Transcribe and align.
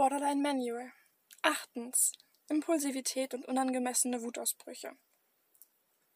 Borderline 0.00 0.40
Manual. 0.40 0.92
Achtens. 1.42 2.12
Impulsivität 2.48 3.34
und 3.34 3.44
unangemessene 3.44 4.22
Wutausbrüche. 4.22 4.92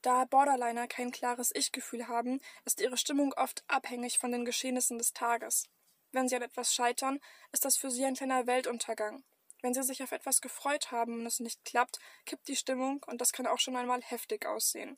Da 0.00 0.24
Borderliner 0.24 0.88
kein 0.88 1.10
klares 1.10 1.50
Ich-Gefühl 1.54 2.08
haben, 2.08 2.40
ist 2.64 2.80
ihre 2.80 2.96
Stimmung 2.96 3.34
oft 3.34 3.62
abhängig 3.68 4.18
von 4.18 4.32
den 4.32 4.46
Geschehnissen 4.46 4.96
des 4.96 5.12
Tages. 5.12 5.68
Wenn 6.12 6.30
sie 6.30 6.36
an 6.36 6.40
etwas 6.40 6.74
scheitern, 6.74 7.20
ist 7.52 7.66
das 7.66 7.76
für 7.76 7.90
sie 7.90 8.06
ein 8.06 8.14
kleiner 8.14 8.46
Weltuntergang. 8.46 9.22
Wenn 9.60 9.74
sie 9.74 9.82
sich 9.82 10.02
auf 10.02 10.12
etwas 10.12 10.40
gefreut 10.40 10.90
haben 10.90 11.20
und 11.20 11.26
es 11.26 11.40
nicht 11.40 11.62
klappt, 11.66 11.98
kippt 12.24 12.48
die 12.48 12.56
Stimmung 12.56 13.04
und 13.06 13.20
das 13.20 13.32
kann 13.32 13.46
auch 13.46 13.58
schon 13.58 13.76
einmal 13.76 14.00
heftig 14.00 14.46
aussehen. 14.46 14.96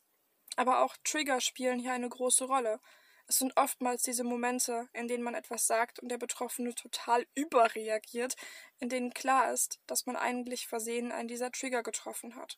Aber 0.55 0.85
auch 0.85 0.95
Trigger 1.03 1.41
spielen 1.41 1.79
hier 1.79 1.91
eine 1.91 2.07
große 2.07 2.45
Rolle. 2.45 2.79
Es 3.29 3.39
sind 3.39 3.57
oftmals 3.57 4.03
diese 4.03 4.23
Momente, 4.23 4.87
in 4.93 5.09
denen 5.09 5.23
man 5.23 5.35
etwas 5.35 5.67
sagt 5.67 5.99
und 5.99 6.09
der 6.09 6.17
Betroffene 6.17 6.73
total 6.73 7.27
überreagiert, 7.35 8.37
in 8.79 8.87
denen 8.87 9.13
klar 9.13 9.51
ist, 9.51 9.79
dass 9.85 10.05
man 10.05 10.15
eigentlich 10.15 10.67
versehen 10.67 11.11
einen 11.11 11.27
dieser 11.27 11.51
Trigger 11.51 11.83
getroffen 11.83 12.35
hat. 12.35 12.57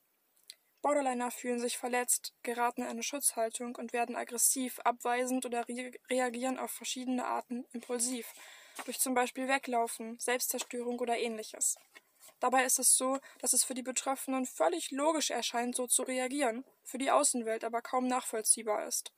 Borderliner 0.81 1.31
fühlen 1.31 1.59
sich 1.59 1.77
verletzt, 1.77 2.33
geraten 2.43 2.83
in 2.83 2.87
eine 2.87 3.03
Schutzhaltung 3.03 3.75
und 3.75 3.93
werden 3.93 4.15
aggressiv, 4.15 4.79
abweisend 4.85 5.45
oder 5.45 5.67
re 5.67 5.91
reagieren 6.09 6.57
auf 6.59 6.71
verschiedene 6.71 7.25
Arten 7.25 7.65
impulsiv, 7.73 8.31
durch 8.85 8.99
zum 8.99 9.13
Beispiel 9.13 9.47
Weglaufen, 9.47 10.17
Selbstzerstörung 10.19 10.99
oder 10.99 11.17
ähnliches. 11.17 11.77
Dabei 12.39 12.63
ist 12.63 12.79
es 12.79 12.95
so, 12.95 13.19
dass 13.39 13.51
es 13.53 13.65
für 13.65 13.73
die 13.73 13.83
Betroffenen 13.83 14.45
völlig 14.45 14.91
logisch 14.91 15.31
erscheint, 15.31 15.75
so 15.75 15.87
zu 15.87 16.03
reagieren, 16.03 16.63
für 16.83 16.97
die 16.97 17.11
Außenwelt 17.11 17.65
aber 17.65 17.81
kaum 17.81 18.07
nachvollziehbar 18.07 18.87
ist. 18.87 19.11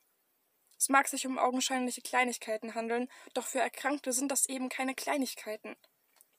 Es 0.81 0.89
mag 0.89 1.07
sich 1.07 1.27
um 1.27 1.37
augenscheinliche 1.37 2.01
Kleinigkeiten 2.01 2.73
handeln, 2.73 3.07
doch 3.35 3.45
für 3.45 3.59
Erkrankte 3.59 4.13
sind 4.13 4.31
das 4.31 4.49
eben 4.49 4.67
keine 4.67 4.95
Kleinigkeiten. 4.95 5.75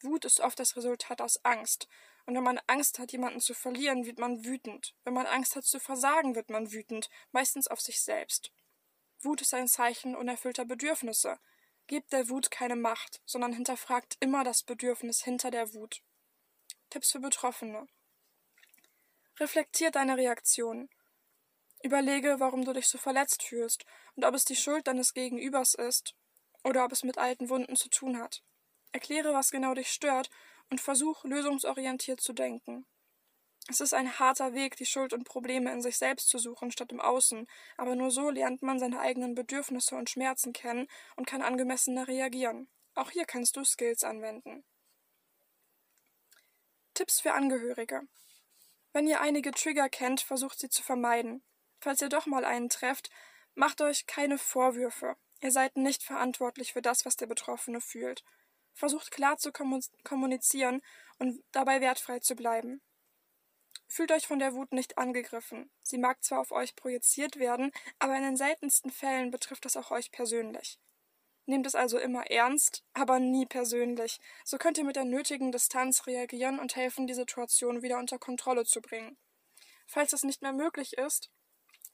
Wut 0.01 0.25
ist 0.25 0.41
oft 0.41 0.59
das 0.59 0.77
Resultat 0.77 1.21
aus 1.21 1.45
Angst, 1.45 1.87
und 2.27 2.35
wenn 2.35 2.43
man 2.43 2.59
Angst 2.67 2.99
hat, 2.99 3.13
jemanden 3.13 3.39
zu 3.39 3.55
verlieren, 3.55 4.05
wird 4.05 4.19
man 4.19 4.45
wütend. 4.45 4.97
Wenn 5.05 5.15
man 5.15 5.27
Angst 5.27 5.55
hat 5.55 5.65
zu 5.65 5.79
versagen, 5.79 6.35
wird 6.35 6.51
man 6.51 6.73
wütend, 6.73 7.09
meistens 7.31 7.69
auf 7.69 7.81
sich 7.81 8.03
selbst. 8.03 8.51
Wut 9.21 9.43
ist 9.43 9.55
ein 9.55 9.69
Zeichen 9.69 10.17
unerfüllter 10.17 10.65
Bedürfnisse. 10.65 11.39
Gebt 11.87 12.13
der 12.13 12.29
Wut 12.29 12.51
keine 12.51 12.75
Macht, 12.75 13.23
sondern 13.25 13.53
hinterfragt 13.53 14.17
immer 14.19 14.43
das 14.43 14.65
Bedürfnis 14.65 15.23
hinter 15.23 15.53
der 15.53 15.73
Wut. 15.73 16.03
Tipps 16.91 17.13
für 17.13 17.21
Betroffene. 17.21 17.87
Reflektiert 19.39 19.95
deine 19.95 20.17
Reaktion. 20.17 20.91
Überlege, 21.85 22.37
warum 22.39 22.65
du 22.65 22.73
dich 22.73 22.87
so 22.89 22.99
verletzt 22.99 23.43
fühlst 23.43 23.85
und 24.15 24.25
ob 24.25 24.35
es 24.35 24.45
die 24.45 24.57
Schuld 24.57 24.87
deines 24.87 25.15
Gegenübers 25.15 25.75
ist 25.75 26.15
oder 26.65 26.85
ob 26.85 26.93
es 26.93 27.03
mit 27.03 27.19
alten 27.19 27.49
Wunden 27.49 27.77
zu 27.77 27.89
tun 27.89 28.19
hat. 28.19 28.43
Erkläre, 28.93 29.33
was 29.33 29.51
genau 29.51 29.75
dich 29.75 29.91
stört 29.91 30.31
und 30.71 30.81
versuch 30.81 31.25
lösungsorientiert 31.25 32.21
zu 32.21 32.33
denken. 32.33 32.87
Es 33.69 33.81
ist 33.81 33.95
ein 33.95 34.19
harter 34.19 34.55
Weg, 34.55 34.77
die 34.77 34.87
Schuld 34.87 35.13
und 35.13 35.25
Probleme 35.25 35.73
in 35.73 35.83
sich 35.83 35.97
selbst 35.97 36.29
zu 36.29 36.39
suchen, 36.39 36.73
statt 36.73 36.91
im 36.91 37.01
Außen, 37.01 37.47
aber 37.77 37.95
nur 37.95 38.11
so 38.11 38.29
lernt 38.31 38.63
man 38.63 38.79
seine 38.79 38.99
eigenen 38.99 39.35
Bedürfnisse 39.35 39.95
und 39.95 40.11
Schmerzen 40.11 40.53
kennen 40.53 40.89
und 41.17 41.27
kann 41.27 41.43
angemessener 41.43 42.09
reagieren. 42.09 42.69
Auch 42.95 43.11
hier 43.11 43.25
kannst 43.25 43.57
du 43.57 43.65
Skills 43.65 44.03
anwenden. 44.03 44.65
Tipps 46.95 47.21
für 47.21 47.33
Angehörige. 47.33 48.03
Wenn 48.93 49.07
ihr 49.07 49.21
einige 49.21 49.53
Trigger 49.53 49.89
kennt, 49.89 50.21
versucht 50.21 50.59
sie 50.59 50.69
zu 50.69 50.83
vermeiden. 50.83 51.43
Falls 51.83 52.01
ihr 52.01 52.09
doch 52.09 52.27
mal 52.27 52.45
einen 52.45 52.69
trefft, 52.69 53.11
macht 53.57 53.81
euch 53.81 54.07
keine 54.07 54.39
Vorwürfe. 54.39 55.17
Ihr 55.41 55.51
seid 55.51 55.77
nicht 55.77 56.05
verantwortlich 56.05 56.73
für 56.73 56.81
das, 56.81 57.05
was 57.05 57.17
der 57.17 57.27
Betroffene 57.27 57.81
fühlt. 57.81 58.23
Versucht 58.73 59.11
klar 59.11 59.37
zu 59.37 59.51
kommunizieren 59.51 60.81
und 61.19 61.43
dabei 61.51 61.81
wertfrei 61.81 62.21
zu 62.21 62.37
bleiben. 62.37 62.81
Fühlt 63.89 64.13
euch 64.13 64.29
von 64.29 64.39
der 64.39 64.55
Wut 64.55 64.73
nicht 64.73 64.97
angegriffen. 64.97 65.73
Sie 65.83 65.99
mag 65.99 66.23
zwar 66.23 66.39
auf 66.39 66.53
euch 66.53 66.77
projiziert 66.77 67.41
werden, 67.41 67.73
aber 67.99 68.17
in 68.17 68.23
den 68.23 68.37
seltensten 68.37 68.93
Fällen 68.93 69.33
betrifft 69.33 69.65
das 69.65 69.77
auch 69.77 69.91
euch 69.91 70.13
persönlich. 70.13 70.79
Nehmt 71.47 71.67
es 71.67 71.75
also 71.75 71.99
immer 71.99 72.31
ernst, 72.31 72.85
aber 72.95 73.19
nie 73.19 73.45
persönlich. 73.45 74.21
So 74.45 74.57
könnt 74.57 74.79
ihr 74.79 74.85
mit 74.85 74.95
der 74.95 75.05
nötigen 75.05 75.51
Distanz 75.51 76.07
reagieren 76.07 76.61
und 76.61 76.77
helfen, 76.77 77.09
die 77.09 77.15
Situation 77.15 77.83
wieder 77.83 77.99
unter 77.99 78.21
Kontrolle 78.21 78.65
zu 78.65 78.81
bringen. 78.81 79.19
Falls 79.89 80.13
es 80.13 80.23
nicht 80.23 80.43
mehr 80.43 80.53
möglich 80.53 80.97
ist, 80.97 81.29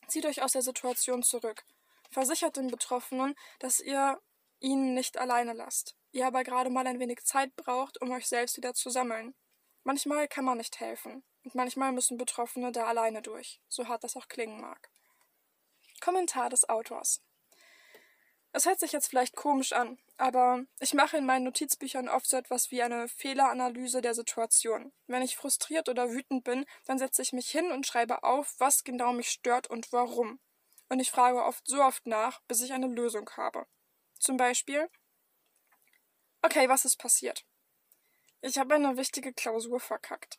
zieht 0.08 0.26
euch 0.26 0.42
aus 0.42 0.52
der 0.52 0.62
Situation 0.62 1.22
zurück. 1.22 1.64
Versichert 2.10 2.56
den 2.56 2.68
Betroffenen, 2.68 3.34
dass 3.58 3.80
ihr 3.80 4.18
ihn 4.60 4.94
nicht 4.94 5.18
alleine 5.18 5.52
lasst 5.52 5.98
ihr 6.12 6.26
aber 6.26 6.44
gerade 6.44 6.70
mal 6.70 6.86
ein 6.86 7.00
wenig 7.00 7.24
Zeit 7.24 7.54
braucht, 7.56 8.00
um 8.00 8.10
euch 8.10 8.26
selbst 8.26 8.56
wieder 8.56 8.74
zu 8.74 8.90
sammeln. 8.90 9.34
Manchmal 9.84 10.28
kann 10.28 10.44
man 10.44 10.58
nicht 10.58 10.80
helfen, 10.80 11.24
und 11.44 11.54
manchmal 11.54 11.92
müssen 11.92 12.18
Betroffene 12.18 12.72
da 12.72 12.86
alleine 12.86 13.22
durch, 13.22 13.60
so 13.68 13.88
hart 13.88 14.04
das 14.04 14.16
auch 14.16 14.28
klingen 14.28 14.60
mag. 14.60 14.90
Kommentar 16.00 16.50
des 16.50 16.68
Autors. 16.68 17.22
Es 18.52 18.66
hört 18.66 18.80
sich 18.80 18.92
jetzt 18.92 19.08
vielleicht 19.08 19.36
komisch 19.36 19.72
an, 19.72 19.98
aber 20.16 20.64
ich 20.80 20.94
mache 20.94 21.16
in 21.16 21.26
meinen 21.26 21.44
Notizbüchern 21.44 22.08
oft 22.08 22.26
so 22.26 22.36
etwas 22.36 22.70
wie 22.70 22.82
eine 22.82 23.08
Fehleranalyse 23.08 24.00
der 24.00 24.14
Situation. 24.14 24.92
Wenn 25.06 25.22
ich 25.22 25.36
frustriert 25.36 25.88
oder 25.88 26.10
wütend 26.10 26.44
bin, 26.44 26.64
dann 26.86 26.98
setze 26.98 27.22
ich 27.22 27.32
mich 27.32 27.50
hin 27.50 27.70
und 27.70 27.86
schreibe 27.86 28.22
auf, 28.24 28.54
was 28.58 28.84
genau 28.84 29.12
mich 29.12 29.30
stört 29.30 29.68
und 29.68 29.92
warum. 29.92 30.40
Und 30.88 31.00
ich 31.00 31.10
frage 31.10 31.44
oft 31.44 31.66
so 31.68 31.82
oft 31.82 32.06
nach, 32.06 32.40
bis 32.48 32.62
ich 32.62 32.72
eine 32.72 32.86
Lösung 32.86 33.28
habe. 33.36 33.66
Zum 34.18 34.38
Beispiel, 34.38 34.88
Okay, 36.40 36.68
was 36.68 36.84
ist 36.84 36.96
passiert? 36.96 37.44
Ich 38.42 38.58
habe 38.58 38.76
eine 38.76 38.96
wichtige 38.96 39.32
Klausur 39.32 39.80
verkackt. 39.80 40.38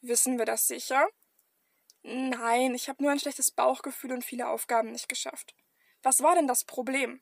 Wissen 0.00 0.38
wir 0.38 0.44
das 0.44 0.68
sicher? 0.68 1.08
Nein, 2.02 2.74
ich 2.74 2.88
habe 2.88 3.02
nur 3.02 3.12
ein 3.12 3.18
schlechtes 3.18 3.50
Bauchgefühl 3.50 4.12
und 4.12 4.24
viele 4.24 4.48
Aufgaben 4.48 4.92
nicht 4.92 5.08
geschafft. 5.08 5.54
Was 6.02 6.22
war 6.22 6.34
denn 6.34 6.46
das 6.46 6.64
Problem? 6.64 7.20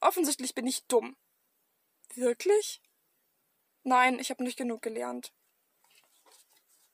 Offensichtlich 0.00 0.54
bin 0.54 0.66
ich 0.66 0.86
dumm. 0.86 1.16
Wirklich? 2.14 2.82
Nein, 3.82 4.18
ich 4.18 4.30
habe 4.30 4.44
nicht 4.44 4.58
genug 4.58 4.82
gelernt. 4.82 5.32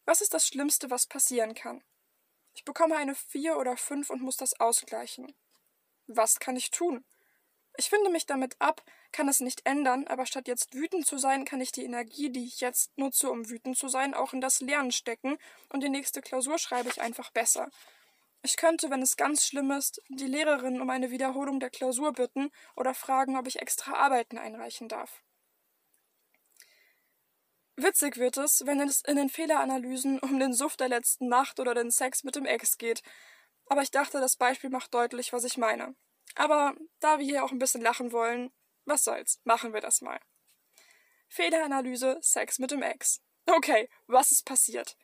Was 0.04 0.20
ist 0.20 0.34
das 0.34 0.46
Schlimmste, 0.46 0.90
was 0.90 1.06
passieren 1.06 1.54
kann? 1.54 1.84
Ich 2.54 2.64
bekomme 2.64 2.96
eine 2.96 3.14
vier 3.14 3.58
oder 3.58 3.76
fünf 3.76 4.10
und 4.10 4.22
muss 4.22 4.36
das 4.36 4.58
ausgleichen. 4.58 5.34
Was 6.06 6.40
kann 6.40 6.56
ich 6.56 6.70
tun? 6.70 7.04
Ich 7.76 7.88
finde 7.88 8.10
mich 8.10 8.26
damit 8.26 8.56
ab, 8.60 8.84
kann 9.12 9.28
es 9.28 9.40
nicht 9.40 9.64
ändern, 9.64 10.06
aber 10.08 10.26
statt 10.26 10.48
jetzt 10.48 10.74
wütend 10.74 11.06
zu 11.06 11.18
sein, 11.18 11.44
kann 11.44 11.60
ich 11.60 11.72
die 11.72 11.84
Energie, 11.84 12.30
die 12.30 12.44
ich 12.44 12.60
jetzt 12.60 12.96
nutze, 12.98 13.30
um 13.30 13.48
wütend 13.48 13.78
zu 13.78 13.88
sein, 13.88 14.14
auch 14.14 14.32
in 14.32 14.40
das 14.40 14.60
Lernen 14.60 14.92
stecken 14.92 15.38
und 15.68 15.82
die 15.82 15.88
nächste 15.88 16.20
Klausur 16.20 16.58
schreibe 16.58 16.88
ich 16.88 17.00
einfach 17.00 17.30
besser. 17.30 17.70
Ich 18.42 18.56
könnte, 18.56 18.88
wenn 18.88 19.02
es 19.02 19.16
ganz 19.16 19.44
schlimm 19.44 19.70
ist, 19.70 20.00
die 20.08 20.26
Lehrerin 20.26 20.80
um 20.80 20.88
eine 20.88 21.10
Wiederholung 21.10 21.60
der 21.60 21.70
Klausur 21.70 22.12
bitten 22.12 22.50
oder 22.74 22.94
fragen, 22.94 23.36
ob 23.36 23.46
ich 23.46 23.60
extra 23.60 23.92
Arbeiten 23.94 24.38
einreichen 24.38 24.88
darf. 24.88 25.22
Witzig 27.76 28.16
wird 28.16 28.36
es, 28.38 28.64
wenn 28.66 28.80
es 28.80 29.02
in 29.02 29.16
den 29.16 29.28
Fehleranalysen 29.28 30.18
um 30.20 30.38
den 30.38 30.52
Suff 30.52 30.76
der 30.76 30.88
letzten 30.88 31.28
Nacht 31.28 31.60
oder 31.60 31.74
den 31.74 31.90
Sex 31.90 32.24
mit 32.24 32.36
dem 32.36 32.46
Ex 32.46 32.78
geht. 32.78 33.02
Aber 33.66 33.82
ich 33.82 33.90
dachte, 33.90 34.20
das 34.20 34.36
Beispiel 34.36 34.70
macht 34.70 34.92
deutlich, 34.94 35.32
was 35.32 35.44
ich 35.44 35.56
meine. 35.56 35.94
Aber 36.34 36.74
da 37.00 37.18
wir 37.18 37.24
hier 37.24 37.44
auch 37.44 37.52
ein 37.52 37.58
bisschen 37.58 37.82
lachen 37.82 38.12
wollen, 38.12 38.52
was 38.84 39.04
soll's, 39.04 39.40
machen 39.44 39.72
wir 39.72 39.80
das 39.80 40.00
mal. 40.00 40.18
Fehleranalyse, 41.28 42.18
Sex 42.20 42.58
mit 42.58 42.70
dem 42.70 42.82
Ex. 42.82 43.22
Okay, 43.46 43.88
was 44.06 44.30
ist 44.30 44.44
passiert? 44.44 44.96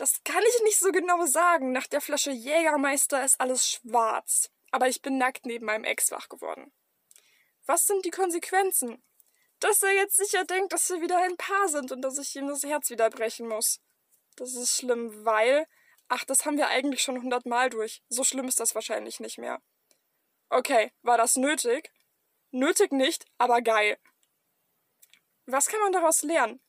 Das 0.00 0.24
kann 0.24 0.42
ich 0.48 0.62
nicht 0.62 0.78
so 0.78 0.92
genau 0.92 1.26
sagen. 1.26 1.72
Nach 1.72 1.86
der 1.86 2.00
Flasche 2.00 2.30
Jägermeister 2.30 3.22
ist 3.22 3.38
alles 3.38 3.70
schwarz. 3.70 4.50
Aber 4.70 4.88
ich 4.88 5.02
bin 5.02 5.18
nackt 5.18 5.44
neben 5.44 5.66
meinem 5.66 5.84
Ex 5.84 6.10
wach 6.10 6.30
geworden. 6.30 6.72
Was 7.66 7.86
sind 7.86 8.06
die 8.06 8.10
Konsequenzen? 8.10 9.02
Dass 9.58 9.82
er 9.82 9.92
jetzt 9.92 10.16
sicher 10.16 10.46
denkt, 10.46 10.72
dass 10.72 10.88
wir 10.88 11.02
wieder 11.02 11.18
ein 11.18 11.36
Paar 11.36 11.68
sind 11.68 11.92
und 11.92 12.00
dass 12.00 12.16
ich 12.16 12.34
ihm 12.34 12.48
das 12.48 12.62
Herz 12.62 12.88
wieder 12.88 13.10
brechen 13.10 13.46
muss. 13.46 13.82
Das 14.36 14.54
ist 14.54 14.74
schlimm, 14.74 15.26
weil. 15.26 15.66
Ach, 16.08 16.24
das 16.24 16.46
haben 16.46 16.56
wir 16.56 16.68
eigentlich 16.68 17.02
schon 17.02 17.20
hundertmal 17.20 17.68
durch. 17.68 18.02
So 18.08 18.24
schlimm 18.24 18.48
ist 18.48 18.58
das 18.58 18.74
wahrscheinlich 18.74 19.20
nicht 19.20 19.36
mehr. 19.36 19.60
Okay, 20.48 20.92
war 21.02 21.18
das 21.18 21.36
nötig? 21.36 21.92
Nötig 22.52 22.90
nicht, 22.90 23.26
aber 23.36 23.60
geil. 23.60 23.98
Was 25.44 25.66
kann 25.66 25.80
man 25.80 25.92
daraus 25.92 26.22
lernen? 26.22 26.62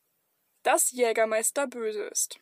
Dass 0.64 0.92
Jägermeister 0.92 1.66
böse 1.68 2.04
ist. 2.04 2.42